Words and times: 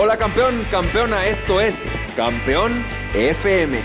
Hola 0.00 0.16
campeón, 0.16 0.64
campeona, 0.70 1.26
esto 1.26 1.60
es 1.60 1.90
Campeón 2.14 2.86
FM, 3.14 3.80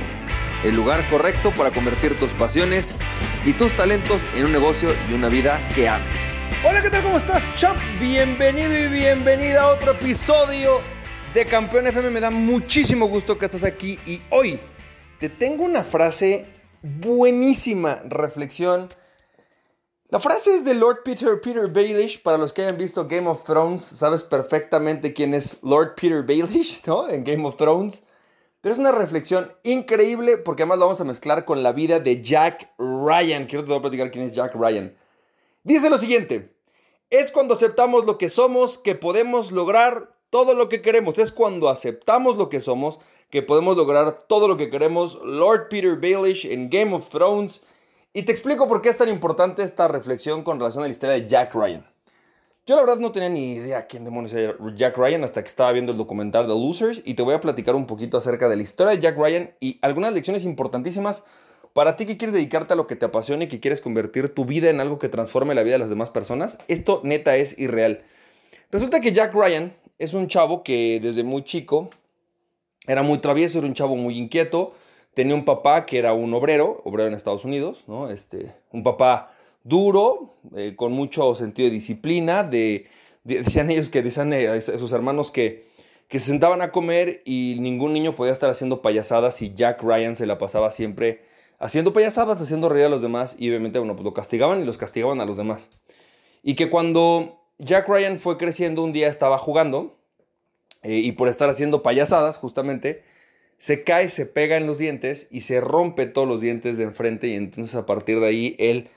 el 0.63 0.75
lugar 0.75 1.09
correcto 1.09 1.51
para 1.55 1.71
convertir 1.71 2.19
tus 2.19 2.35
pasiones 2.35 2.99
y 3.43 3.53
tus 3.53 3.73
talentos 3.73 4.21
en 4.35 4.45
un 4.45 4.51
negocio 4.51 4.89
y 5.09 5.13
una 5.13 5.27
vida 5.27 5.67
que 5.73 5.89
ames. 5.89 6.35
Hola, 6.63 6.83
¿qué 6.83 6.91
tal? 6.91 7.01
¿Cómo 7.01 7.17
estás, 7.17 7.43
Chuck? 7.55 7.75
Bienvenido 7.99 8.77
y 8.77 8.89
bienvenida 8.89 9.63
a 9.63 9.69
otro 9.69 9.93
episodio 9.93 10.81
de 11.33 11.47
Campeón 11.47 11.87
FM. 11.87 12.11
Me 12.11 12.19
da 12.19 12.29
muchísimo 12.29 13.07
gusto 13.07 13.39
que 13.39 13.45
estés 13.45 13.63
aquí 13.63 13.97
y 14.05 14.21
hoy 14.29 14.59
te 15.19 15.29
tengo 15.29 15.63
una 15.63 15.83
frase 15.83 16.45
buenísima, 16.83 18.03
reflexión 18.07 18.87
la 20.13 20.19
frase 20.19 20.53
es 20.53 20.63
de 20.63 20.75
Lord 20.75 21.01
Peter, 21.03 21.41
Peter 21.41 21.67
Baelish. 21.67 22.21
Para 22.21 22.37
los 22.37 22.53
que 22.53 22.61
hayan 22.61 22.77
visto 22.77 23.07
Game 23.07 23.27
of 23.27 23.43
Thrones, 23.43 23.81
sabes 23.81 24.23
perfectamente 24.23 25.11
quién 25.11 25.33
es 25.33 25.57
Lord 25.63 25.95
Peter 25.95 26.21
Baelish, 26.21 26.83
¿no? 26.85 27.09
En 27.09 27.23
Game 27.23 27.43
of 27.47 27.57
Thrones. 27.57 28.03
Pero 28.61 28.73
es 28.73 28.77
una 28.77 28.91
reflexión 28.91 29.51
increíble 29.63 30.37
porque 30.37 30.61
además 30.61 30.77
lo 30.77 30.85
vamos 30.85 31.01
a 31.01 31.03
mezclar 31.03 31.45
con 31.45 31.63
la 31.63 31.71
vida 31.71 31.99
de 31.99 32.21
Jack 32.21 32.75
Ryan. 32.77 33.47
Quiero 33.47 33.63
te 33.63 33.69
voy 33.69 33.79
a 33.79 33.81
platicar 33.81 34.11
quién 34.11 34.25
es 34.25 34.35
Jack 34.35 34.53
Ryan. 34.53 34.95
Dice 35.63 35.89
lo 35.89 35.97
siguiente. 35.97 36.53
Es 37.09 37.31
cuando 37.31 37.55
aceptamos 37.55 38.05
lo 38.05 38.19
que 38.19 38.29
somos 38.29 38.77
que 38.77 38.93
podemos 38.93 39.51
lograr 39.51 40.15
todo 40.29 40.53
lo 40.53 40.69
que 40.69 40.83
queremos. 40.83 41.17
Es 41.17 41.31
cuando 41.31 41.69
aceptamos 41.69 42.35
lo 42.35 42.49
que 42.49 42.59
somos 42.59 42.99
que 43.31 43.41
podemos 43.41 43.77
lograr 43.77 44.27
todo 44.27 44.47
lo 44.47 44.57
que 44.57 44.69
queremos. 44.69 45.19
Lord 45.23 45.69
Peter 45.69 45.95
Baelish 45.95 46.45
en 46.45 46.69
Game 46.69 46.93
of 46.93 47.09
Thrones. 47.09 47.63
Y 48.15 48.23
te 48.23 48.31
explico 48.31 48.67
por 48.67 48.83
qué 48.83 48.89
es 48.89 48.97
tan 48.97 49.09
importante 49.09 49.63
esta 49.63 49.87
reflexión 49.87 50.43
con 50.43 50.59
relación 50.59 50.83
a 50.83 50.87
la 50.87 50.91
historia 50.91 51.15
de 51.15 51.27
Jack 51.27 51.55
Ryan. 51.55 51.83
Yo 52.67 52.75
la 52.75 52.83
verdad 52.83 52.99
no 52.99 53.11
tenía 53.11 53.29
ni 53.29 53.53
idea 53.53 53.87
quién 53.87 54.05
demonios 54.05 54.33
era 54.33 54.55
Jack 54.75 54.95
Ryan 54.95 55.23
hasta 55.23 55.41
que 55.41 55.47
estaba 55.47 55.71
viendo 55.71 55.91
el 55.93 55.97
documental 55.97 56.45
The 56.45 56.53
Losers 56.53 57.01
y 57.03 57.15
te 57.15 57.23
voy 57.23 57.33
a 57.33 57.41
platicar 57.41 57.73
un 57.73 57.87
poquito 57.87 58.17
acerca 58.17 58.47
de 58.47 58.55
la 58.55 58.61
historia 58.61 58.95
de 58.95 59.01
Jack 59.01 59.17
Ryan 59.17 59.55
y 59.59 59.79
algunas 59.81 60.13
lecciones 60.13 60.43
importantísimas 60.45 61.25
para 61.73 61.95
ti 61.95 62.05
que 62.05 62.15
quieres 62.17 62.35
dedicarte 62.35 62.73
a 62.73 62.75
lo 62.75 62.85
que 62.85 62.95
te 62.95 63.05
apasiona 63.05 63.45
y 63.45 63.47
que 63.47 63.59
quieres 63.59 63.81
convertir 63.81 64.29
tu 64.29 64.45
vida 64.45 64.69
en 64.69 64.79
algo 64.79 64.99
que 64.99 65.09
transforme 65.09 65.55
la 65.55 65.63
vida 65.63 65.73
de 65.73 65.79
las 65.79 65.89
demás 65.89 66.11
personas. 66.11 66.59
Esto 66.67 67.01
neta 67.03 67.35
es 67.35 67.57
irreal. 67.57 68.03
Resulta 68.71 69.01
que 69.01 69.11
Jack 69.11 69.33
Ryan 69.33 69.75
es 69.97 70.13
un 70.13 70.27
chavo 70.27 70.63
que 70.63 70.99
desde 71.01 71.23
muy 71.23 71.43
chico 71.43 71.89
era 72.85 73.01
muy 73.01 73.17
travieso, 73.17 73.57
era 73.57 73.67
un 73.67 73.73
chavo 73.73 73.95
muy 73.95 74.19
inquieto, 74.19 74.73
tenía 75.13 75.35
un 75.35 75.45
papá 75.45 75.85
que 75.85 75.97
era 75.97 76.13
un 76.13 76.33
obrero, 76.33 76.81
obrero 76.83 77.07
en 77.07 77.13
Estados 77.13 77.45
Unidos, 77.45 77.83
¿no? 77.87 78.09
Este, 78.09 78.51
un 78.71 78.83
papá 78.83 79.33
duro, 79.63 80.35
eh, 80.55 80.73
con 80.75 80.91
mucho 80.91 81.35
sentido 81.35 81.69
de 81.69 81.75
disciplina, 81.75 82.43
de, 82.43 82.87
decían 83.23 83.71
ellos 83.71 83.89
que 83.89 84.01
decían 84.01 84.33
eh, 84.33 84.47
a 84.47 84.61
sus 84.61 84.91
hermanos 84.91 85.31
que, 85.31 85.67
que 86.07 86.19
se 86.19 86.27
sentaban 86.27 86.61
a 86.61 86.71
comer 86.71 87.21
y 87.25 87.57
ningún 87.59 87.93
niño 87.93 88.15
podía 88.15 88.33
estar 88.33 88.49
haciendo 88.49 88.81
payasadas 88.81 89.41
y 89.41 89.53
Jack 89.53 89.81
Ryan 89.81 90.15
se 90.15 90.25
la 90.25 90.37
pasaba 90.37 90.71
siempre 90.71 91.21
haciendo 91.59 91.93
payasadas, 91.93 92.41
haciendo 92.41 92.67
reír 92.67 92.85
a 92.85 92.89
los 92.89 93.01
demás 93.01 93.37
y 93.39 93.47
obviamente, 93.49 93.79
bueno, 93.79 93.95
pues 93.95 94.03
lo 94.03 94.13
castigaban 94.13 94.61
y 94.61 94.65
los 94.65 94.77
castigaban 94.77 95.21
a 95.21 95.25
los 95.25 95.37
demás. 95.37 95.69
Y 96.41 96.55
que 96.55 96.69
cuando 96.69 97.39
Jack 97.57 97.87
Ryan 97.87 98.19
fue 98.19 98.37
creciendo, 98.37 98.83
un 98.83 98.91
día 98.91 99.07
estaba 99.07 99.37
jugando 99.37 99.95
eh, 100.81 100.97
y 100.97 101.13
por 101.13 101.29
estar 101.29 101.49
haciendo 101.49 101.81
payasadas, 101.81 102.37
justamente, 102.37 103.03
se 103.57 103.83
cae, 103.83 104.09
se 104.09 104.25
pega 104.25 104.57
en 104.57 104.67
los 104.67 104.77
dientes 104.77 105.27
y 105.31 105.41
se 105.41 105.61
rompe 105.61 106.05
todos 106.05 106.27
los 106.27 106.41
dientes 106.41 106.77
de 106.77 106.83
enfrente 106.83 107.27
y 107.27 107.35
entonces 107.35 107.75
a 107.75 107.85
partir 107.85 108.19
de 108.19 108.27
ahí 108.27 108.55
él 108.59 108.89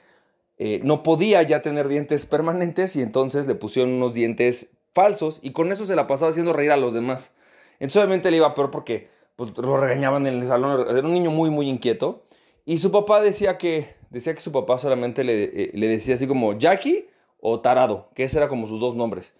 eh, 0.58 0.80
no 0.82 1.02
podía 1.02 1.42
ya 1.42 1.62
tener 1.62 1.88
dientes 1.88 2.26
permanentes 2.26 2.96
y 2.96 3.02
entonces 3.02 3.46
le 3.46 3.54
pusieron 3.54 3.92
unos 3.92 4.14
dientes 4.14 4.72
falsos 4.92 5.40
y 5.42 5.52
con 5.52 5.70
eso 5.70 5.84
se 5.84 5.96
la 5.96 6.06
pasaba 6.06 6.30
haciendo 6.30 6.52
reír 6.52 6.72
a 6.72 6.76
los 6.76 6.94
demás. 6.94 7.34
Entonces 7.74 7.98
obviamente 7.98 8.30
le 8.30 8.38
iba 8.38 8.54
peor 8.54 8.70
porque 8.70 9.08
pues, 9.36 9.56
lo 9.58 9.76
regañaban 9.76 10.26
en 10.26 10.34
el 10.34 10.46
salón, 10.46 10.86
era 10.88 11.06
un 11.06 11.14
niño 11.14 11.30
muy 11.30 11.50
muy 11.50 11.68
inquieto 11.68 12.24
y 12.64 12.78
su 12.78 12.90
papá 12.90 13.20
decía 13.20 13.58
que, 13.58 13.94
decía 14.10 14.34
que 14.34 14.40
su 14.40 14.50
papá 14.50 14.78
solamente 14.78 15.22
le, 15.22 15.44
eh, 15.44 15.70
le 15.74 15.88
decía 15.88 16.14
así 16.14 16.26
como 16.26 16.58
Jackie 16.58 17.06
o 17.40 17.60
Tarado, 17.60 18.08
que 18.14 18.24
ese 18.24 18.38
era 18.38 18.48
como 18.48 18.66
sus 18.66 18.80
dos 18.80 18.96
nombres. 18.96 19.34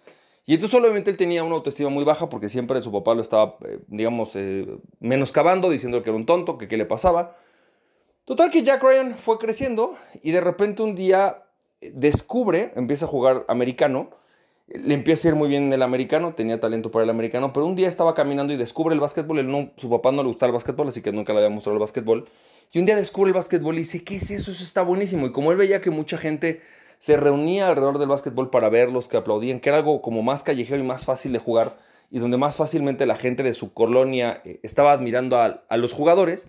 Y 0.47 0.53
entonces 0.53 0.79
obviamente 0.79 1.11
él 1.11 1.17
tenía 1.17 1.43
una 1.43 1.55
autoestima 1.55 1.89
muy 1.89 2.05
baja 2.05 2.29
porque 2.29 2.47
siempre 2.47 2.81
su 2.81 2.89
papá 2.89 3.13
lo 3.13 3.21
estaba, 3.21 3.57
eh, 3.65 3.79
digamos, 3.87 4.31
eh, 4.35 4.65
menoscabando, 5.01 5.69
diciendo 5.69 6.01
que 6.01 6.09
era 6.09 6.17
un 6.17 6.25
tonto, 6.25 6.57
que 6.57 6.69
qué 6.69 6.77
le 6.77 6.85
pasaba. 6.85 7.35
Total 8.23 8.49
que 8.49 8.63
Jack 8.63 8.81
Ryan 8.81 9.13
fue 9.13 9.39
creciendo 9.39 9.95
y 10.23 10.31
de 10.31 10.39
repente 10.39 10.83
un 10.83 10.95
día 10.95 11.43
eh, 11.81 11.91
descubre, 11.93 12.71
empieza 12.77 13.05
a 13.05 13.09
jugar 13.09 13.43
americano, 13.49 14.09
le 14.67 14.93
empieza 14.93 15.27
a 15.27 15.31
ir 15.31 15.35
muy 15.35 15.49
bien 15.49 15.63
en 15.63 15.73
el 15.73 15.81
americano, 15.81 16.33
tenía 16.33 16.61
talento 16.61 16.91
para 16.91 17.03
el 17.03 17.09
americano, 17.09 17.51
pero 17.51 17.65
un 17.65 17.75
día 17.75 17.89
estaba 17.89 18.13
caminando 18.13 18.53
y 18.53 18.57
descubre 18.57 18.95
el 18.95 19.01
básquetbol, 19.01 19.45
no, 19.45 19.71
su 19.75 19.89
papá 19.89 20.13
no 20.13 20.23
le 20.23 20.29
gustaba 20.29 20.47
el 20.47 20.53
básquetbol, 20.53 20.87
así 20.87 21.01
que 21.01 21.11
nunca 21.11 21.33
le 21.33 21.39
había 21.39 21.49
mostrado 21.49 21.75
el 21.75 21.81
básquetbol. 21.81 22.23
Y 22.71 22.79
un 22.79 22.85
día 22.85 22.95
descubre 22.95 23.29
el 23.29 23.33
básquetbol 23.33 23.75
y 23.75 23.79
dice, 23.79 24.05
¿qué 24.05 24.15
es 24.15 24.31
eso? 24.31 24.51
Eso 24.51 24.63
está 24.63 24.81
buenísimo. 24.81 25.27
Y 25.27 25.31
como 25.33 25.51
él 25.51 25.57
veía 25.57 25.81
que 25.81 25.89
mucha 25.89 26.17
gente 26.17 26.61
se 26.97 27.17
reunía 27.17 27.67
alrededor 27.67 27.99
del 27.99 28.09
básquetbol 28.09 28.49
para 28.49 28.69
verlos, 28.69 29.07
que 29.07 29.17
aplaudían, 29.17 29.59
que 29.59 29.69
era 29.69 29.79
algo 29.79 30.01
como 30.01 30.23
más 30.23 30.43
callejero 30.43 30.83
y 30.83 30.85
más 30.85 31.05
fácil 31.05 31.33
de 31.33 31.39
jugar 31.39 31.75
y 32.09 32.19
donde 32.19 32.37
más 32.37 32.55
fácilmente 32.55 33.05
la 33.05 33.15
gente 33.15 33.43
de 33.43 33.53
su 33.53 33.73
colonia 33.73 34.41
eh, 34.45 34.59
estaba 34.63 34.91
admirando 34.91 35.39
a, 35.39 35.77
los 35.77 35.93
jugadores, 35.93 36.47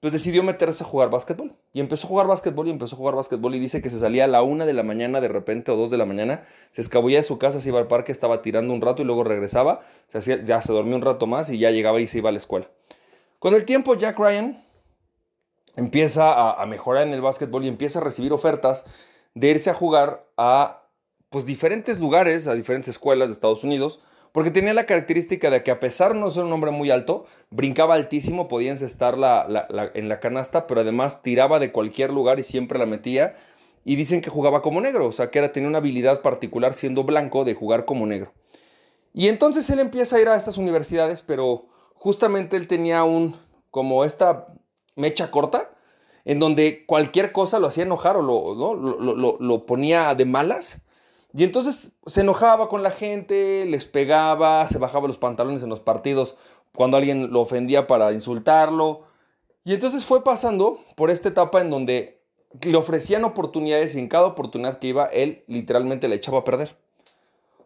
pues 0.00 0.12
decidió 0.12 0.42
meterse 0.42 0.84
a 0.84 0.86
jugar 0.86 1.10
básquetbol. 1.10 1.54
Y 1.72 1.80
empezó 1.80 2.06
a 2.06 2.10
jugar 2.10 2.26
básquetbol 2.26 2.68
y 2.68 2.70
empezó 2.70 2.96
a 2.96 2.98
jugar 2.98 3.14
básquetbol 3.14 3.54
y 3.54 3.58
dice 3.58 3.82
que 3.82 3.90
se 3.90 3.98
salía 3.98 4.24
a 4.24 4.28
la 4.28 4.42
una 4.42 4.66
de 4.66 4.72
la 4.72 4.82
mañana 4.82 5.20
de 5.20 5.28
repente 5.28 5.70
o 5.70 5.76
dos 5.76 5.90
de 5.90 5.96
la 5.96 6.06
mañana, 6.06 6.44
se 6.70 6.80
escabullía 6.80 7.18
de 7.18 7.24
su 7.24 7.38
casa, 7.38 7.60
se 7.60 7.68
iba 7.68 7.78
al 7.78 7.88
parque, 7.88 8.12
estaba 8.12 8.42
tirando 8.42 8.72
un 8.72 8.80
rato 8.80 9.02
y 9.02 9.04
luego 9.04 9.24
regresaba, 9.24 9.82
se 10.08 10.18
hacía, 10.18 10.42
ya 10.42 10.62
se 10.62 10.72
dormía 10.72 10.96
un 10.96 11.02
rato 11.02 11.26
más 11.26 11.50
y 11.50 11.58
ya 11.58 11.70
llegaba 11.70 12.00
y 12.00 12.06
se 12.06 12.18
iba 12.18 12.28
a 12.28 12.32
la 12.32 12.38
escuela. 12.38 12.68
Con 13.38 13.54
el 13.54 13.64
tiempo 13.64 13.94
Jack 13.94 14.18
Ryan 14.18 14.64
empieza 15.76 16.32
a, 16.32 16.62
a 16.62 16.66
mejorar 16.66 17.06
en 17.06 17.14
el 17.14 17.20
básquetbol 17.20 17.64
y 17.64 17.68
empieza 17.68 17.98
a 17.98 18.02
recibir 18.02 18.32
ofertas 18.32 18.84
de 19.34 19.50
irse 19.50 19.70
a 19.70 19.74
jugar 19.74 20.26
a 20.36 20.88
pues, 21.30 21.46
diferentes 21.46 21.98
lugares, 21.98 22.46
a 22.46 22.54
diferentes 22.54 22.88
escuelas 22.88 23.28
de 23.28 23.32
Estados 23.32 23.64
Unidos, 23.64 24.00
porque 24.32 24.50
tenía 24.50 24.72
la 24.72 24.86
característica 24.86 25.50
de 25.50 25.62
que 25.62 25.70
a 25.70 25.80
pesar 25.80 26.14
de 26.14 26.20
no 26.20 26.30
ser 26.30 26.44
un 26.44 26.52
hombre 26.52 26.70
muy 26.70 26.90
alto, 26.90 27.26
brincaba 27.50 27.94
altísimo, 27.94 28.48
podía 28.48 28.70
encestar 28.70 29.14
en 29.94 30.08
la 30.08 30.20
canasta, 30.20 30.66
pero 30.66 30.80
además 30.80 31.22
tiraba 31.22 31.58
de 31.58 31.70
cualquier 31.70 32.12
lugar 32.12 32.38
y 32.38 32.42
siempre 32.42 32.78
la 32.78 32.86
metía. 32.86 33.36
Y 33.84 33.96
dicen 33.96 34.22
que 34.22 34.30
jugaba 34.30 34.62
como 34.62 34.80
negro, 34.80 35.06
o 35.06 35.12
sea, 35.12 35.30
que 35.30 35.38
era, 35.38 35.52
tenía 35.52 35.68
una 35.68 35.78
habilidad 35.78 36.22
particular 36.22 36.72
siendo 36.72 37.04
blanco 37.04 37.44
de 37.44 37.54
jugar 37.54 37.84
como 37.84 38.06
negro. 38.06 38.32
Y 39.12 39.28
entonces 39.28 39.68
él 39.70 39.80
empieza 39.80 40.16
a 40.16 40.20
ir 40.20 40.28
a 40.28 40.36
estas 40.36 40.56
universidades, 40.56 41.22
pero 41.22 41.66
justamente 41.94 42.56
él 42.56 42.66
tenía 42.66 43.04
un, 43.04 43.36
como 43.70 44.04
esta 44.04 44.46
mecha 44.96 45.30
corta, 45.30 45.70
en 46.24 46.38
donde 46.38 46.84
cualquier 46.86 47.32
cosa 47.32 47.58
lo 47.58 47.66
hacía 47.66 47.84
enojar 47.84 48.16
o 48.16 48.22
lo, 48.22 48.74
lo, 49.38 49.66
ponía 49.66 50.14
de 50.14 50.24
malas. 50.24 50.82
Y 51.34 51.44
entonces 51.44 51.92
se 52.06 52.20
enojaba 52.20 52.68
con 52.68 52.82
la 52.82 52.90
gente, 52.90 53.64
les 53.66 53.86
pegaba, 53.86 54.68
se 54.68 54.78
bajaba 54.78 55.08
los 55.08 55.18
pantalones 55.18 55.62
en 55.62 55.70
los 55.70 55.80
partidos 55.80 56.36
cuando 56.74 56.96
alguien 56.96 57.32
lo 57.32 57.40
ofendía 57.40 57.86
para 57.86 58.12
insultarlo. 58.12 59.02
Y 59.64 59.74
entonces 59.74 60.04
fue 60.04 60.24
pasando 60.24 60.80
por 60.96 61.10
esta 61.10 61.28
etapa 61.28 61.60
en 61.60 61.70
donde 61.70 62.22
le 62.60 62.76
ofrecían 62.76 63.24
oportunidades 63.24 63.94
y 63.94 63.98
en 63.98 64.08
cada 64.08 64.26
oportunidad 64.26 64.78
que 64.78 64.88
iba, 64.88 65.06
él 65.06 65.44
literalmente 65.46 66.08
le 66.08 66.16
echaba 66.16 66.40
a 66.40 66.44
perder. 66.44 66.76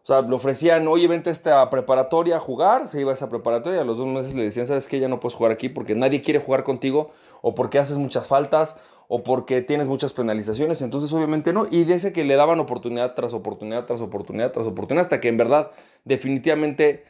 O 0.07 0.13
sea, 0.13 0.21
le 0.21 0.33
ofrecían, 0.33 0.87
oye, 0.87 1.05
vente 1.09 1.27
a 1.27 1.33
esta 1.33 1.69
preparatoria 1.69 2.37
a 2.37 2.39
jugar, 2.39 2.87
se 2.87 3.01
iba 3.01 3.11
a 3.11 3.13
esa 3.13 3.27
preparatoria, 3.27 3.81
a 3.81 3.83
los 3.83 3.97
dos 3.97 4.07
meses 4.07 4.33
le 4.35 4.43
decían, 4.43 4.65
sabes 4.65 4.87
que 4.87 5.01
ya 5.01 5.09
no 5.09 5.19
puedes 5.19 5.35
jugar 5.35 5.51
aquí 5.51 5.67
porque 5.67 5.95
nadie 5.95 6.21
quiere 6.21 6.39
jugar 6.39 6.63
contigo, 6.63 7.11
o 7.41 7.55
porque 7.55 7.77
haces 7.77 7.97
muchas 7.97 8.25
faltas, 8.25 8.77
o 9.09 9.21
porque 9.21 9.61
tienes 9.61 9.89
muchas 9.89 10.13
penalizaciones, 10.13 10.81
entonces 10.81 11.11
obviamente 11.11 11.51
no, 11.51 11.67
y 11.69 11.83
dice 11.83 12.13
que 12.13 12.23
le 12.23 12.37
daban 12.37 12.61
oportunidad 12.61 13.15
tras 13.15 13.33
oportunidad, 13.33 13.83
tras 13.83 13.99
oportunidad, 13.99 14.53
tras 14.53 14.65
oportunidad, 14.65 15.01
hasta 15.01 15.19
que 15.19 15.27
en 15.27 15.35
verdad, 15.35 15.71
definitivamente, 16.05 17.03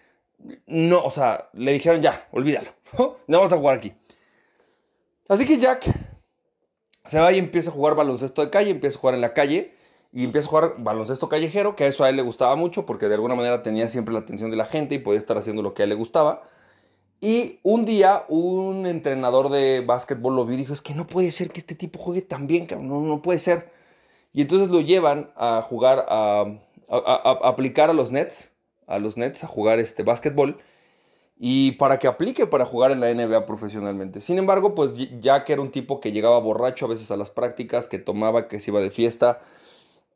no, 0.66 0.98
o 1.04 1.12
sea, 1.12 1.50
le 1.54 1.74
dijeron, 1.74 2.02
ya, 2.02 2.28
olvídalo, 2.32 2.72
no 2.98 3.38
vamos 3.38 3.54
a 3.54 3.58
jugar 3.58 3.78
aquí. 3.78 3.94
Así 5.28 5.46
que 5.46 5.60
Jack 5.60 5.86
se 7.06 7.20
va 7.20 7.32
y 7.32 7.38
empieza 7.38 7.70
a 7.70 7.74
jugar 7.74 7.94
baloncesto 7.94 8.42
de 8.42 8.50
calle, 8.50 8.72
empieza 8.72 8.98
a 8.98 9.02
jugar 9.02 9.14
en 9.14 9.22
la 9.22 9.36
calle, 9.36 9.77
y 10.18 10.24
empieza 10.24 10.48
a 10.48 10.50
jugar 10.50 10.74
baloncesto 10.80 11.30
callejero, 11.30 11.76
que 11.76 11.84
a 11.84 11.88
eso 11.88 12.04
a 12.04 12.10
él 12.10 12.16
le 12.16 12.24
gustaba 12.24 12.56
mucho 12.56 12.88
porque 12.88 13.08
de 13.08 13.14
alguna 13.14 13.36
manera 13.36 13.62
tenía 13.62 13.88
siempre 13.88 14.16
la 14.16 14.22
atención 14.22 14.50
de 14.50 14.58
la 14.58 14.66
gente 14.66 14.96
y 14.96 14.98
podía 14.98 15.20
estar 15.20 15.38
haciendo 15.38 15.62
lo 15.62 15.76
que 15.76 15.84
a 15.84 15.86
él 15.86 15.90
le 15.90 15.96
gustaba. 15.96 16.42
Y 17.22 17.60
un 17.62 17.86
día 17.86 18.26
un 18.28 18.88
entrenador 18.88 19.52
de 19.52 19.84
básquetbol 19.86 20.36
lo 20.36 20.44
vio 20.44 20.56
y 20.56 20.62
dijo, 20.62 20.74
es 20.74 20.82
que 20.82 20.96
no 20.96 21.06
puede 21.06 21.30
ser 21.30 21.52
que 21.52 21.60
este 21.60 21.76
tipo 21.76 22.00
juegue 22.00 22.24
tan 22.24 22.48
bien, 22.48 22.68
no, 22.82 23.02
no 23.02 23.22
puede 23.22 23.38
ser. 23.38 23.70
Y 24.34 24.42
entonces 24.42 24.70
lo 24.70 24.82
llevan 24.82 25.30
a 25.36 25.62
jugar, 25.62 26.08
a, 26.10 26.46
aplicar 27.44 27.92
a 27.92 27.94
los 27.94 28.12
Nets, 28.12 28.52
a 28.88 28.98
los 28.98 29.18
Nets, 29.18 29.44
a 29.44 29.48
jugar 29.48 29.78
este 29.78 30.02
básquetbol 30.02 30.58
y 31.38 31.74
para 31.74 32.00
que 32.00 32.08
aplique 32.08 32.48
para 32.48 32.66
jugar 32.66 32.90
en 32.90 33.02
la 33.02 33.14
NBA 33.14 33.46
profesionalmente. 33.46 34.22
Sin 34.22 34.40
embargo, 34.40 34.74
pues 34.74 34.96
ya 35.22 35.44
que 35.44 35.54
era 35.54 35.62
un 35.62 35.70
tipo 35.70 36.00
que 36.00 36.12
llegaba 36.12 36.40
borracho 36.40 36.88
a 36.88 36.90
veces 36.90 37.12
a 37.12 37.18
las 37.18 37.30
prácticas, 37.30 37.88
que 37.88 38.00
tomaba, 38.00 38.48
que 38.48 38.60
se 38.60 38.72
iba 38.72 38.82
de 38.82 38.90
fiesta, 38.90 39.42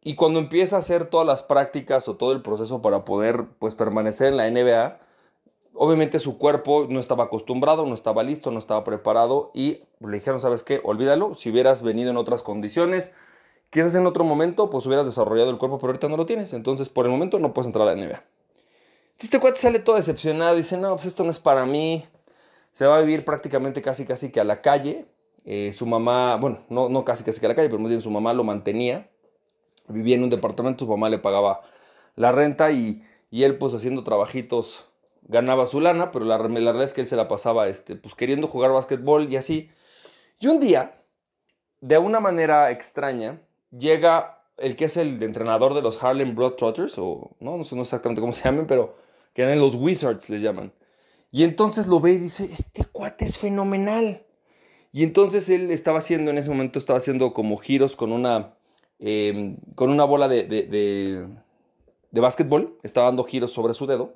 y 0.03 0.15
cuando 0.15 0.39
empieza 0.39 0.77
a 0.77 0.80
hacer 0.80 1.06
todas 1.06 1.27
las 1.27 1.44
prácticas 1.44 2.07
o 2.07 2.15
todo 2.15 2.31
el 2.31 2.42
proceso 2.42 2.81
para 2.81 3.06
poder 3.06 3.45
pues 3.59 3.75
permanecer 3.75 4.27
en 4.27 4.38
la 4.38 4.50
NBA, 4.50 5.00
obviamente 5.74 6.19
su 6.19 6.38
cuerpo 6.38 6.88
no 6.89 7.00
estaba 7.00 7.25
acostumbrado, 7.25 7.86
no 7.86 7.94
estaba 7.94 8.24
listo, 8.24 8.51
no 8.51 8.59
estaba 8.59 8.83
preparado 8.83 9.51
y 9.53 9.83
le 10.00 10.12
dijeron, 10.13 10.42
¿sabes 10.42 10.63
qué? 10.63 10.81
Olvídalo, 10.83 11.36
si 11.36 11.51
hubieras 11.51 11.83
venido 11.83 12.09
en 12.09 12.18
otras 12.18 12.42
condiciones, 12.42 13.13
quizás 13.69 13.94
en 13.95 14.07
otro 14.07 14.24
momento, 14.24 14.69
pues 14.69 14.86
hubieras 14.88 15.06
desarrollado 15.06 15.51
el 15.51 15.57
cuerpo, 15.57 15.77
pero 15.77 15.89
ahorita 15.89 16.09
no 16.09 16.18
lo 16.18 16.25
tienes, 16.25 16.53
entonces 16.53 16.89
por 16.89 17.06
el 17.06 17.12
momento 17.12 17.39
no 17.39 17.53
puedes 17.53 17.68
entrar 17.68 17.88
a 17.88 17.95
la 17.95 18.01
NBA. 18.01 18.24
Este 19.19 19.39
cuate 19.39 19.59
sale 19.59 19.77
todo 19.77 19.98
decepcionado, 19.98 20.56
dice, 20.56 20.77
no, 20.77 20.95
pues 20.95 21.06
esto 21.06 21.24
no 21.24 21.30
es 21.30 21.38
para 21.38 21.65
mí, 21.68 22.06
se 22.71 22.88
va 22.88 22.98
a 22.98 23.01
vivir 23.01 23.24
prácticamente 23.24 23.83
casi 23.83 24.06
casi 24.06 24.31
que 24.31 24.39
a 24.39 24.44
la 24.44 24.62
calle. 24.62 25.06
Eh, 25.45 25.74
su 25.74 25.86
mamá, 25.86 26.38
bueno, 26.38 26.59
no, 26.69 26.89
no 26.89 27.03
casi 27.03 27.24
casi 27.24 27.39
que 27.39 27.45
a 27.45 27.50
la 27.50 27.56
calle, 27.56 27.69
pero 27.69 27.80
más 27.80 27.89
bien 27.89 28.01
su 28.01 28.12
mamá 28.12 28.33
lo 28.33 28.44
mantenía. 28.44 29.11
Vivía 29.91 30.15
en 30.15 30.23
un 30.23 30.29
departamento, 30.29 30.85
su 30.85 30.91
mamá 30.91 31.09
le 31.09 31.19
pagaba 31.19 31.61
la 32.15 32.31
renta 32.31 32.71
y, 32.71 33.03
y 33.29 33.43
él 33.43 33.57
pues 33.57 33.73
haciendo 33.73 34.03
trabajitos 34.03 34.85
ganaba 35.23 35.65
su 35.65 35.79
lana, 35.79 36.11
pero 36.11 36.25
la, 36.25 36.38
la, 36.38 36.43
realidad 36.43 36.83
es 36.83 36.93
que 36.93 37.01
él 37.01 37.07
se 37.07 37.15
la 37.15 37.27
pasaba 37.27 37.67
este, 37.67 37.95
pues 37.95 38.15
queriendo 38.15 38.47
jugar 38.47 38.71
básquetbol 38.71 39.31
y 39.31 39.38
así. 39.38 39.69
Y 40.39 40.47
un 40.47 40.59
día, 40.59 41.03
de 41.79 41.97
una 41.97 42.19
manera 42.19 42.71
extraña, 42.71 43.41
llega 43.71 44.43
el 44.57 44.75
que 44.75 44.85
es 44.85 44.97
el 44.97 45.21
entrenador 45.23 45.73
de 45.73 45.81
los 45.81 46.03
Harlem 46.03 46.35
Trotters 46.35 46.97
o 46.97 47.35
no, 47.39 47.57
no 47.57 47.63
sé 47.63 47.79
exactamente 47.79 48.21
cómo 48.21 48.33
se 48.33 48.43
llaman, 48.43 48.67
pero 48.67 48.95
que 49.33 49.43
eran 49.43 49.59
los 49.59 49.75
Wizards, 49.75 50.29
les 50.29 50.41
llaman. 50.41 50.73
Y 51.31 51.43
entonces 51.43 51.88
lo 51.88 51.99
ve 51.99 52.13
y 52.13 52.17
dice, 52.17 52.49
este 52.51 52.83
cuate 52.85 53.25
es 53.25 53.38
fenomenal. 53.38 54.25
Y 54.91 55.03
entonces 55.03 55.49
él 55.49 55.71
estaba 55.71 55.99
haciendo, 55.99 56.31
en 56.31 56.38
ese 56.38 56.49
momento 56.49 56.77
estaba 56.77 56.97
haciendo 56.97 57.33
como 57.33 57.57
giros 57.57 57.95
con 57.95 58.11
una, 58.11 58.55
em, 59.01 59.57
con 59.75 59.89
una 59.89 60.06
bola 60.06 60.30
de, 60.30 60.44
de, 60.44 60.63
de, 60.63 61.27
de 62.12 62.21
básquetbol, 62.21 62.77
estaba 62.83 63.07
dando 63.07 63.25
giros 63.25 63.51
sobre 63.51 63.74
su 63.74 63.86
dedo. 63.86 64.13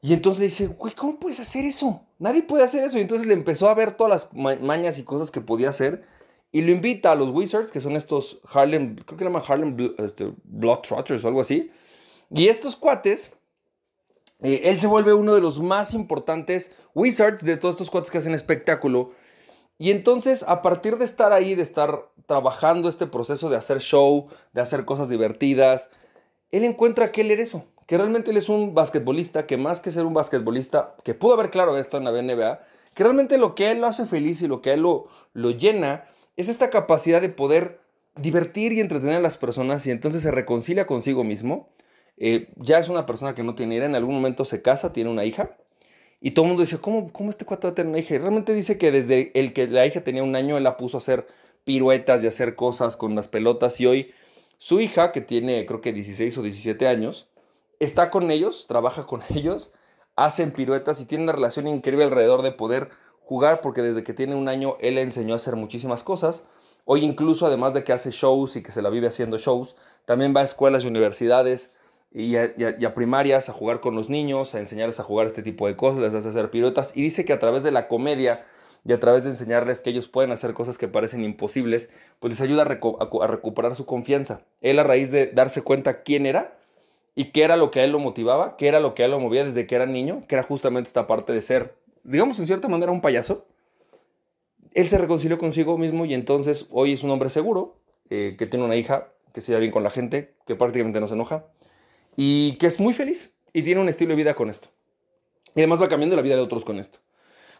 Y 0.00 0.14
entonces 0.14 0.40
le 0.40 0.46
dice, 0.46 0.66
güey, 0.68 0.94
¿cómo 0.94 1.18
puedes 1.18 1.40
hacer 1.40 1.64
eso? 1.64 2.00
Nadie 2.18 2.42
puede 2.42 2.64
hacer 2.64 2.84
eso. 2.84 2.98
Y 2.98 3.02
entonces 3.02 3.26
le 3.26 3.34
empezó 3.34 3.68
a 3.68 3.74
ver 3.74 3.92
todas 3.92 4.30
las 4.32 4.60
mañas 4.62 4.98
y 4.98 5.02
cosas 5.02 5.30
que 5.30 5.40
podía 5.40 5.68
hacer. 5.68 6.04
Y 6.52 6.62
lo 6.62 6.70
invita 6.70 7.12
a 7.12 7.14
los 7.14 7.30
Wizards, 7.30 7.70
que 7.70 7.80
son 7.80 7.96
estos 7.96 8.40
Harlem, 8.50 8.94
creo 8.94 9.18
que 9.18 9.24
se 9.24 9.24
llama 9.24 9.42
Harlem 9.46 9.76
este, 9.98 10.32
Blood 10.44 10.78
Trotters 10.78 11.24
o 11.24 11.28
algo 11.28 11.40
así. 11.40 11.70
Y 12.30 12.46
estos 12.46 12.76
cuates 12.76 13.38
eh, 14.40 14.62
él 14.64 14.78
se 14.78 14.86
vuelve 14.86 15.12
uno 15.12 15.34
de 15.34 15.40
los 15.40 15.60
más 15.60 15.94
importantes 15.94 16.72
wizards 16.94 17.44
de 17.44 17.56
todos 17.56 17.74
estos 17.74 17.90
cuates 17.90 18.10
que 18.10 18.18
hacen 18.18 18.34
espectáculo. 18.34 19.12
Y 19.78 19.92
entonces, 19.92 20.44
a 20.48 20.60
partir 20.60 20.98
de 20.98 21.04
estar 21.04 21.32
ahí, 21.32 21.54
de 21.54 21.62
estar 21.62 22.10
trabajando 22.26 22.88
este 22.88 23.06
proceso 23.06 23.48
de 23.48 23.56
hacer 23.56 23.78
show, 23.80 24.26
de 24.52 24.60
hacer 24.60 24.84
cosas 24.84 25.08
divertidas, 25.08 25.88
él 26.50 26.64
encuentra 26.64 27.12
que 27.12 27.20
él 27.20 27.30
era 27.30 27.42
eso, 27.42 27.64
que 27.86 27.96
realmente 27.96 28.32
él 28.32 28.36
es 28.36 28.48
un 28.48 28.74
basquetbolista, 28.74 29.46
que 29.46 29.56
más 29.56 29.80
que 29.80 29.92
ser 29.92 30.04
un 30.04 30.14
basquetbolista, 30.14 30.96
que 31.04 31.14
pudo 31.14 31.34
haber 31.34 31.50
claro 31.50 31.78
esto 31.78 31.96
en 31.96 32.04
la 32.04 32.10
NBA, 32.10 32.60
que 32.94 33.04
realmente 33.04 33.38
lo 33.38 33.54
que 33.54 33.68
a 33.68 33.70
él 33.70 33.80
lo 33.80 33.86
hace 33.86 34.06
feliz 34.06 34.42
y 34.42 34.48
lo 34.48 34.60
que 34.60 34.70
a 34.70 34.74
él 34.74 34.80
lo, 34.80 35.06
lo 35.32 35.50
llena 35.52 36.04
es 36.36 36.48
esta 36.48 36.70
capacidad 36.70 37.20
de 37.20 37.28
poder 37.28 37.80
divertir 38.16 38.72
y 38.72 38.80
entretener 38.80 39.16
a 39.16 39.20
las 39.20 39.36
personas 39.36 39.86
y 39.86 39.92
entonces 39.92 40.22
se 40.22 40.30
reconcilia 40.30 40.86
consigo 40.86 41.22
mismo. 41.22 41.68
Eh, 42.16 42.48
ya 42.56 42.78
es 42.78 42.88
una 42.88 43.06
persona 43.06 43.34
que 43.34 43.44
no 43.44 43.54
tiene 43.54 43.76
hija, 43.76 43.86
en 43.86 43.94
algún 43.94 44.16
momento 44.16 44.44
se 44.44 44.60
casa, 44.60 44.92
tiene 44.92 45.10
una 45.10 45.24
hija, 45.24 45.56
y 46.20 46.32
todo 46.32 46.44
el 46.44 46.48
mundo 46.48 46.62
dice, 46.62 46.78
¿cómo, 46.78 47.12
cómo 47.12 47.30
este 47.30 47.44
cuate 47.44 47.68
va 47.68 47.72
a 47.72 47.74
tener 47.74 47.90
una 47.90 47.98
hija? 48.00 48.14
Y 48.14 48.18
realmente 48.18 48.52
dice 48.52 48.76
que 48.76 48.90
desde 48.90 49.30
el 49.38 49.52
que 49.52 49.68
la 49.68 49.86
hija 49.86 50.02
tenía 50.02 50.22
un 50.22 50.34
año, 50.34 50.56
él 50.56 50.64
la 50.64 50.76
puso 50.76 50.96
a 50.96 51.00
hacer 51.00 51.26
piruetas 51.64 52.24
y 52.24 52.26
hacer 52.26 52.56
cosas 52.56 52.96
con 52.96 53.14
las 53.14 53.28
pelotas, 53.28 53.80
y 53.80 53.86
hoy 53.86 54.12
su 54.58 54.80
hija, 54.80 55.12
que 55.12 55.20
tiene 55.20 55.64
creo 55.66 55.80
que 55.80 55.92
16 55.92 56.36
o 56.38 56.42
17 56.42 56.88
años, 56.88 57.28
está 57.78 58.10
con 58.10 58.30
ellos, 58.30 58.66
trabaja 58.66 59.06
con 59.06 59.22
ellos, 59.30 59.72
hacen 60.16 60.50
piruetas 60.50 61.00
y 61.00 61.06
tiene 61.06 61.24
una 61.24 61.32
relación 61.32 61.68
increíble 61.68 62.04
alrededor 62.04 62.42
de 62.42 62.50
poder 62.50 62.90
jugar, 63.20 63.60
porque 63.60 63.82
desde 63.82 64.02
que 64.02 64.14
tiene 64.14 64.34
un 64.34 64.48
año 64.48 64.76
él 64.80 64.96
le 64.96 65.02
enseñó 65.02 65.34
a 65.34 65.36
hacer 65.36 65.54
muchísimas 65.54 66.02
cosas. 66.02 66.44
Hoy 66.84 67.04
incluso, 67.04 67.46
además 67.46 67.74
de 67.74 67.84
que 67.84 67.92
hace 67.92 68.10
shows 68.10 68.56
y 68.56 68.62
que 68.62 68.72
se 68.72 68.82
la 68.82 68.88
vive 68.88 69.06
haciendo 69.06 69.38
shows, 69.38 69.76
también 70.06 70.34
va 70.34 70.40
a 70.40 70.44
escuelas 70.44 70.84
y 70.84 70.88
universidades, 70.88 71.76
y 72.10 72.36
a, 72.36 72.94
primarias 72.94 73.48
a 73.48 73.52
jugar 73.52 73.80
con 73.80 73.94
los 73.94 74.08
niños, 74.08 74.54
a 74.54 74.58
enseñarles 74.58 74.98
a 74.98 75.02
jugar 75.02 75.26
este 75.26 75.42
tipo 75.42 75.66
de 75.66 75.76
cosas, 75.76 76.00
les 76.00 76.14
hace 76.14 76.28
hacer 76.28 76.50
piruetas 76.50 76.92
y 76.96 77.02
dice 77.02 77.24
que 77.24 77.32
a 77.32 77.38
través 77.38 77.62
de 77.62 77.70
la 77.70 77.86
comedia 77.86 78.46
y 78.84 78.92
a 78.92 79.00
través 79.00 79.24
de 79.24 79.30
enseñarles 79.30 79.80
que 79.80 79.90
ellos 79.90 80.08
pueden 80.08 80.30
hacer 80.32 80.54
cosas 80.54 80.78
que 80.78 80.88
parecen 80.88 81.22
imposibles, 81.22 81.90
pues 82.20 82.32
les 82.32 82.40
ayuda 82.40 82.62
a, 82.62 83.26
recuperar 83.26 83.76
su 83.76 83.84
confianza. 83.84 84.40
Él 84.62 84.78
a 84.78 84.84
raíz 84.84 85.10
de 85.10 85.26
darse 85.26 85.62
cuenta 85.62 86.02
quién 86.02 86.24
era 86.24 86.56
y 87.14 87.26
qué 87.26 87.42
era 87.42 87.56
lo 87.56 87.70
que 87.70 87.80
a 87.80 87.84
él 87.84 87.90
lo 87.90 87.98
motivaba, 87.98 88.56
qué 88.56 88.68
era 88.68 88.80
lo 88.80 88.94
que 88.94 89.02
a 89.02 89.06
él 89.06 89.10
lo 89.10 89.20
movía 89.20 89.44
desde 89.44 89.66
que 89.66 89.74
era 89.74 89.84
niño, 89.84 90.22
que 90.28 90.36
era 90.36 90.42
justamente 90.42 90.88
esta 90.88 91.06
parte 91.06 91.32
de 91.32 91.42
ser, 91.42 91.74
digamos 92.04 92.38
en 92.38 92.46
cierta 92.46 92.68
manera, 92.68 92.90
un 92.90 93.02
payaso. 93.02 93.44
Él 94.72 94.88
se 94.88 94.96
reconcilió 94.96 95.36
consigo 95.36 95.76
mismo 95.76 96.06
y 96.06 96.14
entonces 96.14 96.66
hoy 96.70 96.94
es 96.94 97.02
un 97.02 97.10
hombre 97.10 97.28
seguro, 97.28 97.76
eh, 98.08 98.36
que 98.38 98.46
tiene 98.46 98.64
una 98.64 98.76
hija, 98.76 99.08
que 99.34 99.42
se 99.42 99.48
lleva 99.48 99.60
bien 99.60 99.72
con 99.72 99.82
la 99.82 99.90
gente, 99.90 100.34
que 100.46 100.54
prácticamente 100.54 101.00
no 101.00 101.08
se 101.08 101.14
enoja 101.14 101.44
y 102.20 102.54
que 102.54 102.66
es 102.66 102.80
muy 102.80 102.94
feliz 102.94 103.32
y 103.52 103.62
tiene 103.62 103.80
un 103.80 103.88
estilo 103.88 104.10
de 104.10 104.16
vida 104.16 104.34
con 104.34 104.50
esto. 104.50 104.66
Y 105.54 105.60
además 105.60 105.80
va 105.80 105.86
cambiando 105.86 106.16
la 106.16 106.22
vida 106.22 106.34
de 106.34 106.40
otros 106.40 106.64
con 106.64 106.80
esto. 106.80 106.98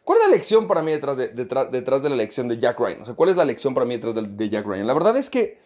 ¿Cuál 0.02 0.18
es 0.18 0.26
la 0.26 0.34
lección 0.34 0.66
para 0.66 0.82
mí 0.82 0.90
detrás 0.90 1.16
de, 1.16 1.28
detrás, 1.28 2.02
de 2.02 2.10
la 2.10 2.16
lección 2.16 2.48
de 2.48 2.58
Jack 2.58 2.80
Ryan? 2.80 3.02
O 3.02 3.04
sea, 3.04 3.14
¿cuál 3.14 3.30
es 3.30 3.36
la 3.36 3.44
lección 3.44 3.72
para 3.72 3.86
mí 3.86 3.94
detrás 3.94 4.16
de, 4.16 4.22
de 4.22 4.48
Jack 4.48 4.66
Ryan? 4.66 4.88
La 4.88 4.94
verdad 4.94 5.16
es 5.16 5.30
que 5.30 5.60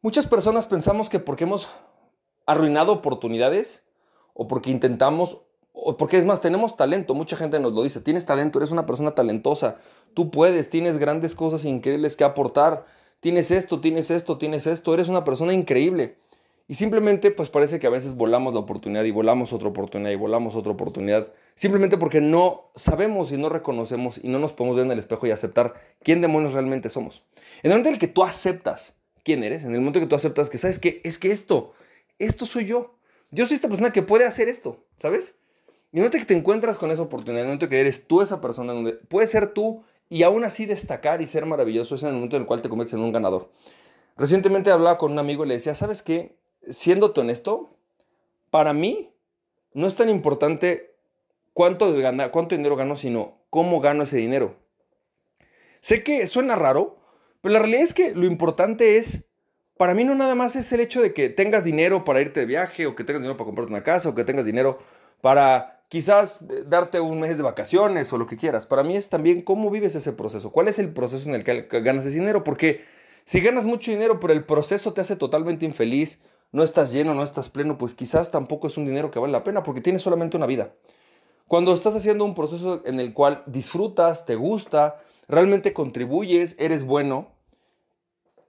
muchas 0.00 0.26
personas 0.26 0.64
pensamos 0.64 1.10
que 1.10 1.18
porque 1.18 1.44
hemos 1.44 1.68
arruinado 2.46 2.92
oportunidades 2.92 3.84
o 4.32 4.48
porque 4.48 4.70
intentamos 4.70 5.42
o 5.74 5.98
porque 5.98 6.16
es 6.16 6.24
más, 6.24 6.40
tenemos 6.40 6.78
talento, 6.78 7.12
mucha 7.12 7.36
gente 7.36 7.60
nos 7.60 7.74
lo 7.74 7.82
dice, 7.82 8.00
tienes 8.00 8.24
talento, 8.24 8.58
eres 8.58 8.70
una 8.70 8.86
persona 8.86 9.10
talentosa, 9.10 9.76
tú 10.14 10.30
puedes, 10.30 10.70
tienes 10.70 10.96
grandes 10.96 11.34
cosas 11.34 11.66
increíbles 11.66 12.16
que 12.16 12.24
aportar, 12.24 12.86
tienes 13.20 13.50
esto, 13.50 13.80
tienes 13.80 14.10
esto, 14.10 14.38
tienes 14.38 14.66
esto, 14.66 14.94
eres 14.94 15.10
una 15.10 15.24
persona 15.24 15.52
increíble. 15.52 16.16
Y 16.66 16.76
simplemente 16.76 17.30
pues 17.30 17.50
parece 17.50 17.78
que 17.78 17.86
a 17.86 17.90
veces 17.90 18.14
volamos 18.14 18.54
la 18.54 18.60
oportunidad 18.60 19.04
y 19.04 19.10
volamos 19.10 19.52
otra 19.52 19.68
oportunidad 19.68 20.10
y 20.10 20.16
volamos 20.16 20.54
otra 20.54 20.72
oportunidad. 20.72 21.32
Simplemente 21.54 21.98
porque 21.98 22.22
no 22.22 22.70
sabemos 22.74 23.32
y 23.32 23.36
no 23.36 23.50
reconocemos 23.50 24.18
y 24.22 24.28
no 24.28 24.38
nos 24.38 24.54
podemos 24.54 24.76
ver 24.76 24.86
en 24.86 24.92
el 24.92 24.98
espejo 24.98 25.26
y 25.26 25.30
aceptar 25.30 25.74
quién 26.02 26.22
demonios 26.22 26.54
realmente 26.54 26.88
somos. 26.88 27.26
En 27.62 27.70
el 27.70 27.70
momento 27.70 27.88
en 27.90 27.94
el 27.94 28.00
que 28.00 28.08
tú 28.08 28.24
aceptas 28.24 28.96
quién 29.24 29.44
eres, 29.44 29.64
en 29.64 29.74
el 29.74 29.80
momento 29.80 29.98
en 29.98 30.06
que 30.06 30.08
tú 30.08 30.16
aceptas 30.16 30.48
que 30.48 30.56
sabes 30.56 30.78
que 30.78 31.02
es 31.04 31.18
que 31.18 31.30
esto, 31.30 31.72
esto 32.18 32.46
soy 32.46 32.64
yo. 32.64 32.94
Yo 33.30 33.44
soy 33.46 33.56
esta 33.56 33.68
persona 33.68 33.92
que 33.92 34.02
puede 34.02 34.24
hacer 34.24 34.48
esto, 34.48 34.84
¿sabes? 34.96 35.36
Y 35.92 35.96
en 35.96 35.98
el 35.98 36.00
momento 36.02 36.16
en 36.16 36.22
que 36.22 36.28
te 36.28 36.34
encuentras 36.34 36.78
con 36.78 36.90
esa 36.90 37.02
oportunidad, 37.02 37.42
en 37.42 37.46
el 37.46 37.48
momento 37.48 37.66
en 37.66 37.70
que 37.70 37.80
eres 37.80 38.06
tú 38.06 38.22
esa 38.22 38.40
persona, 38.40 38.72
donde 38.72 38.92
puedes 38.92 39.30
ser 39.30 39.52
tú 39.52 39.82
y 40.08 40.22
aún 40.22 40.44
así 40.44 40.66
destacar 40.66 41.20
y 41.20 41.26
ser 41.26 41.44
maravilloso, 41.44 41.96
es 41.96 42.02
en 42.04 42.10
el 42.10 42.14
momento 42.14 42.36
en 42.36 42.42
el 42.42 42.48
cual 42.48 42.62
te 42.62 42.68
conviertes 42.68 42.94
en 42.94 43.00
un 43.00 43.12
ganador. 43.12 43.50
Recientemente 44.16 44.70
hablaba 44.70 44.96
con 44.96 45.12
un 45.12 45.18
amigo 45.18 45.44
y 45.44 45.48
le 45.48 45.54
decía, 45.54 45.74
¿sabes 45.74 46.02
qué? 46.02 46.36
Siéndote 46.68 47.20
honesto, 47.20 47.76
para 48.50 48.72
mí 48.72 49.12
no 49.72 49.86
es 49.86 49.96
tan 49.96 50.08
importante 50.08 50.94
cuánto, 51.52 51.92
dinero 51.92 52.76
gano, 52.76 52.96
sino 52.96 53.38
cómo 53.50 53.80
gano 53.80 54.04
ese 54.04 54.18
dinero. 54.18 54.56
Sé 55.80 56.02
que 56.02 56.26
suena 56.26 56.56
raro, 56.56 56.98
pero 57.40 57.52
la 57.52 57.58
realidad 57.58 57.82
es 57.82 57.94
que 57.94 58.14
lo 58.14 58.26
importante 58.26 58.96
es, 58.96 59.28
para 59.76 59.94
mí 59.94 60.04
no 60.04 60.14
nada 60.14 60.34
más 60.34 60.56
es 60.56 60.72
el 60.72 60.80
hecho 60.80 61.02
de 61.02 61.12
que 61.12 61.28
tengas 61.28 61.64
dinero 61.64 62.04
para 62.04 62.20
irte 62.20 62.40
de 62.40 62.46
viaje, 62.46 62.86
o 62.86 62.94
que 62.94 63.04
tengas 63.04 63.22
dinero 63.22 63.36
para 63.36 63.46
comprarte 63.46 63.72
una 63.72 63.82
casa, 63.82 64.08
o 64.08 64.14
que 64.14 64.24
tengas 64.24 64.46
dinero 64.46 64.78
para 65.20 65.84
quizás 65.88 66.42
eh, 66.42 66.64
darte 66.66 67.00
un 67.00 67.20
mes 67.20 67.36
de 67.36 67.42
vacaciones 67.42 68.12
o 68.12 68.18
lo 68.18 68.26
que 68.26 68.36
quieras. 68.36 68.66
Para 68.66 68.82
mí 68.82 68.96
es 68.96 69.08
también 69.08 69.42
cómo 69.42 69.70
vives 69.70 69.94
ese 69.94 70.12
proceso, 70.12 70.52
cuál 70.52 70.68
es 70.68 70.78
el 70.78 70.92
proceso 70.92 71.28
en 71.28 71.34
el 71.34 71.44
que 71.44 71.80
ganas 71.80 72.06
ese 72.06 72.18
dinero, 72.18 72.44
porque 72.44 72.84
si 73.24 73.40
ganas 73.40 73.64
mucho 73.64 73.90
dinero, 73.90 74.20
pero 74.20 74.32
el 74.32 74.44
proceso 74.44 74.92
te 74.92 75.00
hace 75.00 75.16
totalmente 75.16 75.64
infeliz, 75.64 76.22
no 76.54 76.62
estás 76.62 76.92
lleno, 76.92 77.14
no 77.14 77.24
estás 77.24 77.48
pleno, 77.48 77.76
pues 77.76 77.94
quizás 77.94 78.30
tampoco 78.30 78.68
es 78.68 78.76
un 78.76 78.86
dinero 78.86 79.10
que 79.10 79.18
vale 79.18 79.32
la 79.32 79.42
pena 79.42 79.64
porque 79.64 79.80
tienes 79.80 80.02
solamente 80.02 80.36
una 80.36 80.46
vida. 80.46 80.72
Cuando 81.48 81.74
estás 81.74 81.96
haciendo 81.96 82.24
un 82.24 82.36
proceso 82.36 82.80
en 82.84 83.00
el 83.00 83.12
cual 83.12 83.42
disfrutas, 83.46 84.24
te 84.24 84.36
gusta, 84.36 85.00
realmente 85.26 85.72
contribuyes, 85.72 86.54
eres 86.60 86.84
bueno 86.84 87.32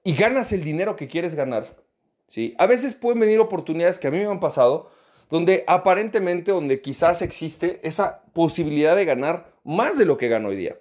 y 0.04 0.14
ganas 0.14 0.54
el 0.54 0.64
dinero 0.64 0.96
que 0.96 1.08
quieres 1.08 1.34
ganar, 1.34 1.82
¿sí? 2.28 2.54
A 2.60 2.68
veces 2.68 2.94
pueden 2.94 3.22
venir 3.22 3.40
oportunidades 3.40 3.98
que 3.98 4.08
a 4.08 4.12
mí 4.12 4.20
me 4.20 4.28
han 4.28 4.40
pasado 4.40 4.92
donde 5.32 5.64
aparentemente, 5.66 6.52
donde 6.52 6.82
quizás 6.82 7.24
existe 7.24 7.80
esa 7.82 8.22
posibilidad 8.34 8.96
de 8.96 9.06
ganar 9.06 9.52
más 9.64 9.98
de 9.98 10.06
lo 10.06 10.18
que 10.18 10.28
gano 10.28 10.50
hoy 10.50 10.58
día 10.58 10.78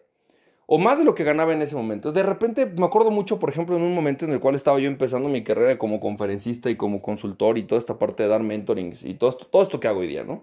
o 0.66 0.78
más 0.78 0.98
de 0.98 1.04
lo 1.04 1.14
que 1.14 1.24
ganaba 1.24 1.52
en 1.52 1.62
ese 1.62 1.76
momento. 1.76 2.12
De 2.12 2.22
repente 2.22 2.66
me 2.66 2.86
acuerdo 2.86 3.10
mucho, 3.10 3.38
por 3.38 3.50
ejemplo, 3.50 3.76
en 3.76 3.82
un 3.82 3.94
momento 3.94 4.24
en 4.24 4.32
el 4.32 4.40
cual 4.40 4.54
estaba 4.54 4.78
yo 4.78 4.88
empezando 4.88 5.28
mi 5.28 5.42
carrera 5.42 5.78
como 5.78 6.00
conferencista 6.00 6.70
y 6.70 6.76
como 6.76 7.02
consultor 7.02 7.58
y 7.58 7.64
toda 7.64 7.78
esta 7.78 7.98
parte 7.98 8.22
de 8.22 8.28
dar 8.28 8.42
mentoring 8.42 8.94
y 9.02 9.14
todo 9.14 9.36
esto, 9.62 9.80
que 9.80 9.88
hago 9.88 10.00
hoy 10.00 10.06
día, 10.06 10.24
¿no? 10.24 10.42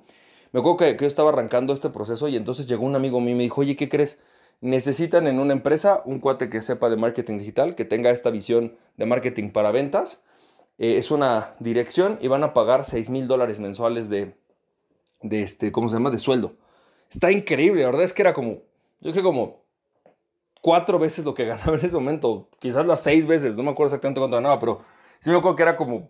Me 0.51 0.59
acuerdo 0.59 0.77
que, 0.77 0.97
yo 0.99 1.07
estaba 1.07 1.29
arrancando 1.29 1.73
este 1.73 1.89
proceso 1.89 2.27
y 2.27 2.35
entonces 2.35 2.67
llegó 2.67 2.85
un 2.85 2.95
amigo 2.95 3.19
mío 3.21 3.31
y 3.31 3.37
me 3.37 3.43
dijo, 3.43 3.61
oye, 3.61 3.75
¿qué 3.75 3.89
crees? 3.89 4.21
Necesitan 4.59 5.27
en 5.27 5.39
una 5.39 5.53
empresa 5.53 6.03
un 6.05 6.19
cuate 6.19 6.49
que 6.49 6.61
sepa 6.61 6.89
de 6.89 6.97
marketing 6.97 7.39
digital, 7.39 7.75
que 7.75 7.85
tenga 7.85 8.11
esta 8.11 8.29
visión 8.29 8.75
de 8.97 9.05
marketing 9.05 9.49
para 9.49 9.71
ventas. 9.71 10.23
Eh, 10.77 10.97
es 10.97 11.09
una 11.09 11.53
dirección 11.59 12.19
y 12.21 12.27
van 12.27 12.43
a 12.43 12.53
pagar 12.53 12.85
6 12.85 13.09
mil 13.09 13.27
dólares 13.27 13.59
mensuales 13.59 14.09
de, 14.09 14.35
de 15.23 15.41
este, 15.41 15.71
¿cómo 15.71 15.89
se 15.89 15.95
llama? 15.95 16.11
De 16.11 16.19
sueldo. 16.19 16.53
está 17.09 17.31
increíble. 17.31 17.81
La 17.81 17.87
verdad 17.87 18.03
es 18.03 18.13
que 18.13 18.21
era 18.21 18.33
como, 18.33 18.59
yo 18.99 19.11
creo 19.11 19.23
como 19.23 19.61
cuatro 20.61 20.99
veces 20.99 21.25
lo 21.25 21.33
que 21.33 21.45
ganaba 21.47 21.77
en 21.77 21.85
ese 21.85 21.95
momento. 21.95 22.49
Quizás 22.59 22.85
las 22.85 23.03
seis 23.03 23.27
veces, 23.27 23.55
no 23.57 23.63
me 23.63 23.71
acuerdo 23.71 23.87
exactamente 23.89 24.19
cuánto 24.19 24.37
ganaba, 24.37 24.59
pero 24.59 24.81
sí 25.19 25.29
me 25.29 25.37
acuerdo 25.37 25.55
que 25.55 25.63
era 25.63 25.75
como, 25.75 26.09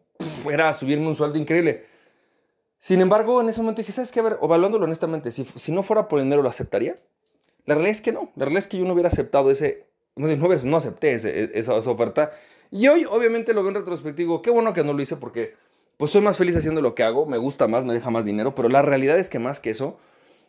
era 0.49 0.73
subirme 0.73 1.07
un 1.07 1.15
sueldo 1.15 1.37
increíble. 1.37 1.85
Sin 2.77 2.99
embargo, 3.01 3.41
en 3.41 3.49
ese 3.49 3.61
momento 3.61 3.81
dije, 3.81 3.91
¿sabes 3.91 4.11
qué? 4.11 4.19
A 4.19 4.23
ver, 4.23 4.39
evaluándolo 4.41 4.85
honestamente, 4.85 5.31
si, 5.31 5.45
si 5.45 5.71
no 5.71 5.83
fuera 5.83 6.07
por 6.07 6.21
dinero, 6.21 6.41
¿lo 6.41 6.49
aceptaría? 6.49 6.95
La 7.65 7.75
realidad 7.75 7.91
es 7.91 8.01
que 8.01 8.11
no. 8.11 8.31
La 8.35 8.45
realidad 8.45 8.63
es 8.63 8.67
que 8.67 8.77
yo 8.77 8.85
no 8.85 8.93
hubiera 8.93 9.09
aceptado 9.09 9.51
ese, 9.51 9.85
no, 10.15 10.27
no 10.27 10.77
acepté 10.77 11.13
ese, 11.13 11.57
esa, 11.57 11.77
esa 11.77 11.89
oferta. 11.91 12.31
Y 12.71 12.87
hoy, 12.87 13.05
obviamente, 13.05 13.53
lo 13.53 13.61
veo 13.61 13.69
en 13.69 13.75
retrospectivo. 13.75 14.41
Qué 14.41 14.49
bueno 14.49 14.73
que 14.73 14.83
no 14.83 14.93
lo 14.93 15.01
hice 15.01 15.15
porque 15.17 15.53
pues 16.01 16.09
soy 16.09 16.21
más 16.21 16.35
feliz 16.35 16.55
haciendo 16.55 16.81
lo 16.81 16.95
que 16.95 17.03
hago, 17.03 17.27
me 17.27 17.37
gusta 17.37 17.67
más, 17.67 17.85
me 17.85 17.93
deja 17.93 18.09
más 18.09 18.25
dinero, 18.25 18.55
pero 18.55 18.69
la 18.69 18.81
realidad 18.81 19.19
es 19.19 19.29
que 19.29 19.37
más 19.37 19.59
que 19.59 19.69
eso, 19.69 19.99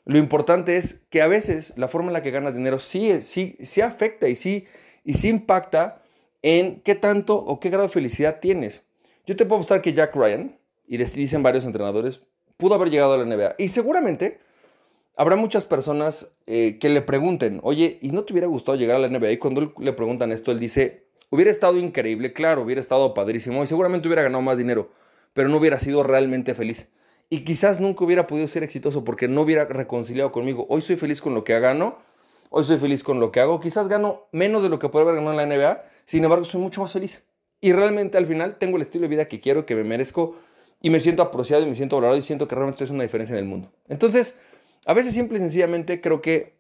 lo 0.04 0.18
importante 0.18 0.76
es 0.76 1.04
que 1.11 1.23
a 1.23 1.28
veces 1.28 1.75
la 1.76 1.88
forma 1.88 2.09
en 2.09 2.14
la 2.14 2.23
que 2.23 2.30
ganas 2.30 2.54
dinero 2.56 2.78
sí, 2.78 3.21
sí, 3.21 3.56
sí 3.61 3.80
afecta 3.80 4.28
y 4.28 4.35
sí, 4.35 4.66
y 5.04 5.14
sí 5.14 5.28
impacta 5.28 6.02
en 6.42 6.80
qué 6.80 6.94
tanto 6.94 7.37
o 7.37 7.61
qué 7.61 7.71
grado 7.71 7.85
de 7.85 7.92
felicidad 7.92 8.40
tienes. 8.40 8.85
Yo 9.26 9.37
te 9.37 9.47
puedo 9.47 9.59
mostrar 9.59 9.80
que 9.80 9.92
Jack 9.92 10.14
Ryan, 10.16 10.59
y 10.87 10.97
dicen 10.97 11.42
varios 11.42 11.64
entrenadores, 11.64 12.23
pudo 12.56 12.75
haber 12.75 12.90
llegado 12.90 13.14
a 13.14 13.18
la 13.18 13.25
NBA. 13.25 13.54
Y 13.59 13.68
seguramente 13.68 14.40
habrá 15.16 15.37
muchas 15.37 15.66
personas 15.66 16.32
eh, 16.47 16.78
que 16.80 16.88
le 16.88 17.02
pregunten, 17.02 17.61
oye, 17.62 17.99
¿y 18.02 18.11
no 18.11 18.25
te 18.25 18.32
hubiera 18.32 18.49
gustado 18.49 18.76
llegar 18.76 18.97
a 18.97 18.99
la 18.99 19.09
NBA? 19.09 19.32
Y 19.32 19.37
cuando 19.38 19.73
le 19.78 19.92
preguntan 19.92 20.32
esto, 20.32 20.50
él 20.50 20.59
dice, 20.59 21.04
hubiera 21.30 21.50
estado 21.50 21.78
increíble, 21.78 22.32
claro, 22.32 22.62
hubiera 22.62 22.80
estado 22.80 23.14
padrísimo 23.14 23.62
y 23.62 23.66
seguramente 23.68 24.09
hubiera 24.09 24.23
ganado 24.23 24.42
más 24.42 24.59
dinero 24.59 24.90
pero 25.32 25.49
no 25.49 25.56
hubiera 25.56 25.78
sido 25.78 26.02
realmente 26.02 26.54
feliz. 26.54 26.90
Y 27.33 27.45
quizás 27.45 27.81
nunca 27.81 28.05
hubiera 28.05 28.27
podido 28.27 28.47
ser 28.47 28.62
exitoso 28.62 29.05
porque 29.05 29.27
no 29.27 29.41
hubiera 29.41 29.65
reconciliado 29.65 30.33
conmigo. 30.33 30.67
Hoy 30.69 30.83
soy 30.83 30.97
feliz 30.97 31.23
con 31.23 31.33
lo 31.33 31.45
que 31.45 31.59
gano, 31.59 31.97
hoy 32.51 32.62
soy 32.62 32.77
feliz 32.77 33.03
con 33.03 33.21
lo 33.21 33.33
que 33.33 33.41
hago. 33.41 33.59
Quizás 33.59 33.89
gano 33.89 34.29
menos 34.33 34.62
de 34.62 34.69
lo 34.69 34.79
que 34.79 34.91
puede 34.91 35.05
haber 35.07 35.15
ganado 35.15 35.41
en 35.41 35.49
la 35.49 35.57
NBA, 35.57 35.83
sin 36.05 36.25
embargo 36.25 36.45
soy 36.45 36.61
mucho 36.61 36.83
más 36.83 36.93
feliz. 36.93 37.25
Y 37.59 37.73
realmente 37.73 38.19
al 38.19 38.27
final 38.27 38.59
tengo 38.59 38.77
el 38.77 38.83
estilo 38.83 39.05
de 39.05 39.09
vida 39.09 39.29
que 39.29 39.41
quiero, 39.41 39.65
que 39.65 39.75
me 39.75 39.83
merezco 39.83 40.37
y 40.83 40.91
me 40.91 41.01
siento 41.01 41.23
apreciado 41.23 41.62
y 41.62 41.67
me 41.71 41.75
siento 41.75 41.97
valorado 41.97 42.19
y 42.19 42.23
siento 42.23 42.47
que 42.47 42.55
realmente 42.55 42.85
es 42.85 42.91
una 42.91 43.03
diferencia 43.03 43.33
en 43.33 43.39
el 43.39 43.47
mundo. 43.47 43.73
Entonces, 43.89 44.39
a 44.85 44.93
veces 44.93 45.15
simple 45.15 45.39
y 45.39 45.41
sencillamente 45.41 46.03
creo 46.03 46.21
que 46.21 46.59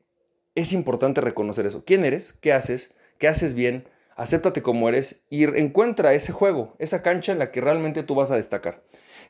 es 0.54 0.72
importante 0.72 1.20
reconocer 1.20 1.66
eso. 1.66 1.84
¿Quién 1.84 2.06
eres? 2.06 2.32
¿Qué 2.32 2.54
haces? 2.54 2.94
¿Qué 3.18 3.28
haces 3.28 3.52
bien? 3.52 3.84
acéptate 4.16 4.62
como 4.62 4.88
eres 4.88 5.22
y 5.30 5.44
encuentra 5.44 6.14
ese 6.14 6.32
juego, 6.32 6.74
esa 6.78 7.02
cancha 7.02 7.32
en 7.32 7.38
la 7.38 7.50
que 7.50 7.60
realmente 7.60 8.02
tú 8.02 8.14
vas 8.14 8.30
a 8.30 8.36
destacar. 8.36 8.82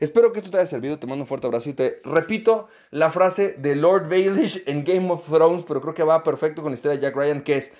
Espero 0.02 0.32
que 0.32 0.40
esto 0.40 0.50
te 0.50 0.56
haya 0.56 0.66
servido, 0.66 0.98
te 0.98 1.06
mando 1.06 1.22
un 1.22 1.28
fuerte 1.28 1.46
abrazo 1.46 1.70
y 1.70 1.74
te 1.74 2.00
repito 2.02 2.66
la 2.90 3.12
frase 3.12 3.54
de 3.56 3.76
Lord 3.76 4.08
Baelish 4.08 4.64
en 4.66 4.82
Game 4.82 5.08
of 5.12 5.24
Thrones, 5.28 5.62
pero 5.62 5.80
creo 5.80 5.94
que 5.94 6.02
va 6.02 6.24
perfecto 6.24 6.60
con 6.60 6.72
la 6.72 6.74
historia 6.74 6.96
de 6.96 7.02
Jack 7.02 7.14
Ryan, 7.14 7.40
que 7.40 7.54
es, 7.54 7.72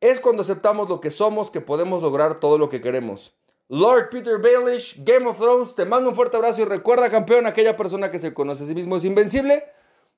es 0.00 0.18
cuando 0.18 0.42
aceptamos 0.42 0.88
lo 0.88 1.00
que 1.00 1.12
somos 1.12 1.52
que 1.52 1.60
podemos 1.60 2.02
lograr 2.02 2.40
todo 2.40 2.58
lo 2.58 2.68
que 2.68 2.80
queremos. 2.80 3.32
Lord 3.68 4.08
Peter 4.10 4.38
Baelish, 4.38 5.04
Game 5.04 5.24
of 5.28 5.38
Thrones, 5.38 5.76
te 5.76 5.84
mando 5.84 6.10
un 6.10 6.16
fuerte 6.16 6.36
abrazo 6.36 6.62
y 6.62 6.64
recuerda, 6.64 7.08
campeón, 7.10 7.46
aquella 7.46 7.76
persona 7.76 8.10
que 8.10 8.18
se 8.18 8.34
conoce 8.34 8.64
a 8.64 8.66
sí 8.66 8.74
mismo 8.74 8.96
es 8.96 9.04
invencible, 9.04 9.62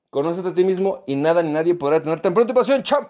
conócete 0.09 0.47
a 0.47 0.53
ti 0.55 0.63
mismo 0.63 1.03
y 1.05 1.15
nada 1.15 1.43
ni 1.43 1.51
nadie 1.51 1.75
podrá 1.75 2.01
tenerte 2.01 2.27
en 2.27 2.33
pronto 2.33 2.55
pasión, 2.55 2.81
champ. 2.81 3.09